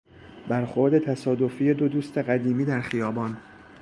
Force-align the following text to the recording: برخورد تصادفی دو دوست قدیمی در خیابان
برخورد 0.47 0.99
تصادفی 0.99 1.73
دو 1.73 1.87
دوست 1.87 2.17
قدیمی 2.17 2.65
در 2.65 2.81
خیابان 2.81 3.37